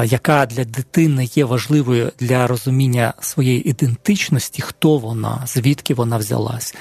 [0.05, 6.75] яка для дитини є важливою для розуміння своєї ідентичності, хто вона, звідки вона взялась.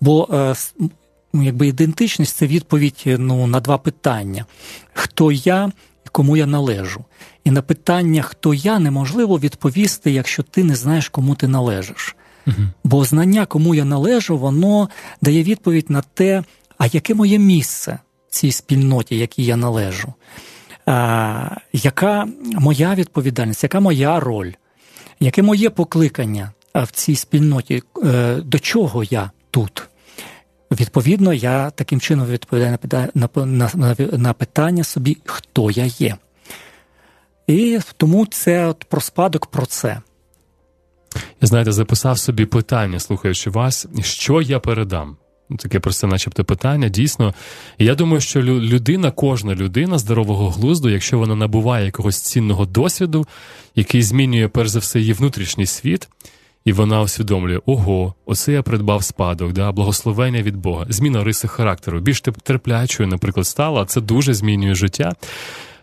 [0.00, 0.54] Бо е,
[1.32, 4.46] ну, якби ідентичність це відповідь ну, на два питання:
[4.92, 5.72] хто я
[6.06, 7.04] і кому я належу.
[7.44, 12.16] І на питання, хто я, неможливо відповісти, якщо ти не знаєш, кому ти належиш.
[12.46, 12.56] Угу.
[12.84, 14.88] Бо знання, кому я належу, воно
[15.22, 16.42] дає відповідь на те,
[16.78, 17.98] а яке моє місце
[18.28, 20.14] в цій спільноті, якій я належу.
[21.72, 24.52] Яка моя відповідальність, яка моя роль,
[25.20, 29.88] яке моє покликання в цій спільноті, е, до чого я тут?
[30.70, 32.78] Відповідно, я таким чином відповідаю
[33.14, 36.16] на, на, на питання собі, хто я є.
[37.46, 40.00] І тому це от про спадок про це.
[41.40, 45.16] Я знаєте, записав собі питання, слухаючи вас, що я передам.
[45.52, 46.88] Ну, таке просто, начебто, питання.
[46.88, 47.34] Дійсно,
[47.78, 53.26] я думаю, що людина, кожна людина здорового глузду, якщо вона набуває якогось цінного досвіду,
[53.76, 56.08] який змінює перш за все її внутрішній світ,
[56.64, 62.00] і вона усвідомлює: ого, оце я придбав спадок, да, благословення від Бога, зміна риси характеру,
[62.00, 65.12] більш терплячою, наприклад, стала, це дуже змінює життя.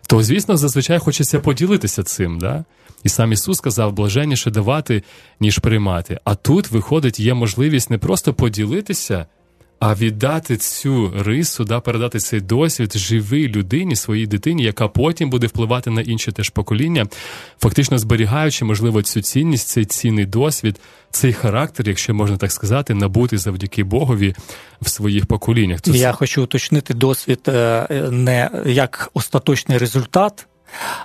[0.08, 2.64] То, звісно, зазвичай хочеться поділитися цим, да?
[3.04, 5.04] І сам Ісус сказав, блаженніше давати,
[5.40, 6.20] ніж приймати.
[6.24, 9.26] А тут, виходить, є можливість не просто поділитися
[9.80, 15.48] а віддати цю рису, да, передати цей досвід живій людині, своїй дитині, яка потім буде
[15.48, 17.08] впливати на інші теж покоління,
[17.60, 20.80] фактично зберігаючи, можливо, цю цінність, цей цінний досвід,
[21.12, 24.36] цей характер, якщо можна так сказати, набути завдяки Богові
[24.82, 25.80] в своїх поколіннях.
[25.86, 30.48] Я хочу уточнити досвід е, не як остаточний результат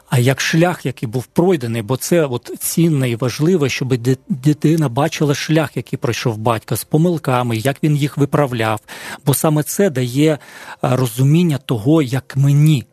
[0.08, 3.94] а як шлях, який був пройдений, бо це от цінне і важливе, щоб
[4.28, 8.80] дитина бачила шлях, який пройшов батько з помилками, як він їх виправляв.
[9.26, 10.38] Бо саме це дає
[10.82, 12.84] розуміння того, як мені.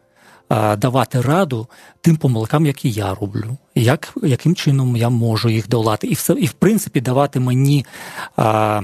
[0.78, 1.68] Давати раду
[2.02, 6.46] тим помилкам, які я роблю, як, яким чином я можу їх долати, і все, і
[6.46, 7.86] в принципі давати мені
[8.36, 8.82] а,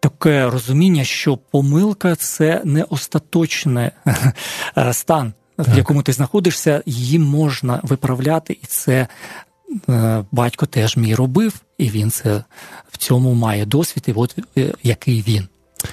[0.00, 3.90] таке розуміння, що помилка це не остаточний
[4.92, 5.32] стан
[5.68, 9.06] в якому ти знаходишся, її можна виправляти, і це
[9.88, 12.44] е, батько теж мій робив, і він це
[12.92, 15.48] в цьому має досвід, і от е, який він.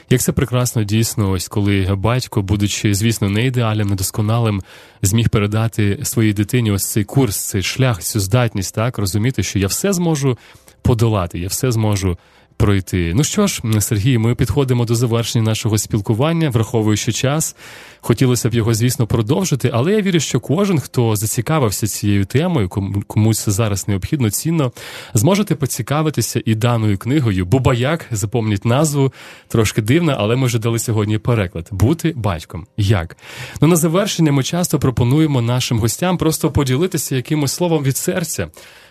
[0.10, 4.62] Як це прекрасно дійсно, ось коли батько, будучи, звісно, не ідеальним, недосконалим,
[5.02, 9.68] зміг передати своїй дитині ось цей курс, цей шлях, цю здатність, так розуміти, що я
[9.68, 10.38] все зможу
[10.82, 12.18] подолати, я все зможу
[12.60, 13.14] пройти.
[13.16, 17.56] Ну що ж, Сергій, ми підходимо до завершення нашого спілкування, враховуючи час.
[18.02, 22.70] Хотілося б його, звісно, продовжити, але я вірю, що кожен, хто зацікавився цією темою,
[23.08, 24.72] комусь це зараз необхідно цінно,
[25.14, 27.46] зможете поцікавитися і даною книгою.
[27.46, 29.14] Бубаяк, запомніть назву,
[29.48, 32.68] трошки дивна, але ми вже дали сьогодні переклад бути батьком.
[32.78, 33.18] Як?
[33.62, 38.48] Ну на завершення ми часто пропонуємо нашим гостям просто поділитися якимось словом від серця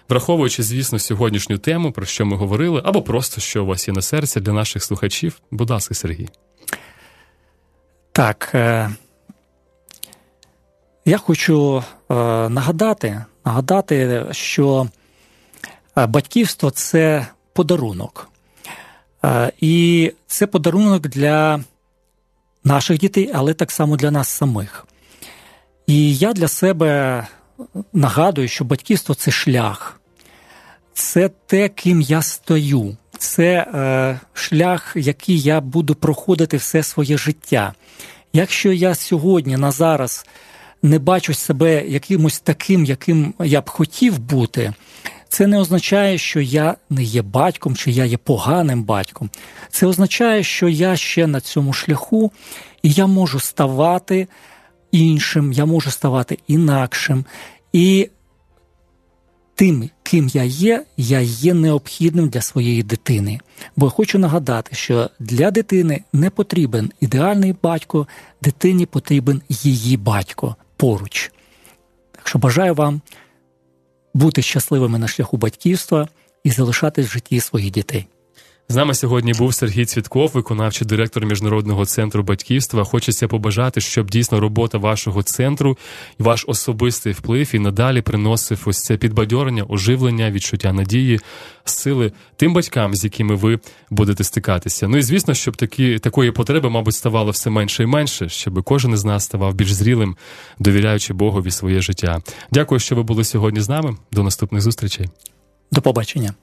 [0.08, 4.02] враховуючи, звісно, сьогоднішню тему, про що ми говорили, або просто що у вас є на
[4.02, 5.40] серці для наших слухачів.
[5.50, 6.28] Будь ласка, Сергій.
[8.12, 8.50] Так.
[8.54, 8.90] Е,
[11.04, 12.14] я хочу е,
[12.48, 14.88] нагадати, нагадати, що
[15.98, 18.28] е, батьківство це подарунок.
[19.60, 21.60] І це подарунок для
[22.64, 24.86] наших дітей, але так само для нас самих.
[25.86, 27.26] І я для себе
[27.92, 29.97] нагадую, що батьківство це шлях
[30.98, 37.72] це те, ким я стою, це е, шлях, який я буду проходити все своє життя.
[38.32, 40.26] Якщо я сьогодні на зараз
[40.82, 44.72] не бачу себе якимось таким, яким я б хотів бути,
[45.28, 49.30] це не означає, що я не є батьком, чи я є поганим батьком.
[49.70, 52.32] Це означає, що я ще на цьому шляху,
[52.82, 54.28] і я можу ставати
[54.92, 57.24] іншим, я можу ставати інакшим.
[57.72, 58.10] І
[59.58, 63.40] тим, ким я є, я є необхідним для своєї дитини.
[63.76, 68.06] Бо хочу нагадати, що для дитини не потрібен ідеальний батько,
[68.42, 71.32] дитині потрібен її батько поруч.
[72.12, 73.00] Так що бажаю вам
[74.14, 76.08] бути щасливими на шляху батьківства
[76.44, 78.06] і залишатись в житті своїх дітей.
[78.70, 82.84] З нами сьогодні був Сергій Цвітков, виконавчий директор міжнародного центру батьківства.
[82.84, 85.78] Хочеться побажати, щоб дійсно робота вашого центру
[86.20, 91.20] і ваш особистий вплив і надалі приносив ось це підбадьорення, оживлення, відчуття надії,
[91.64, 93.58] сили тим батькам, з якими ви
[93.90, 94.88] будете стикатися.
[94.88, 98.92] Ну і звісно, щоб такі такої потреби, мабуть, ставало все менше і менше, щоб кожен
[98.92, 100.16] із нас ставав більш зрілим,
[100.58, 102.18] довіряючи Богові своє життя.
[102.52, 103.96] Дякую, що ви були сьогодні з нами.
[104.12, 105.08] До наступних зустрічей.
[105.72, 106.34] До побачення.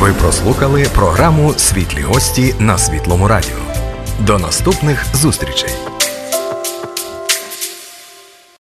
[0.00, 3.56] Ви прослухали програму Світлі гості на Світлому Радіо.
[4.20, 5.70] До наступних зустрічей.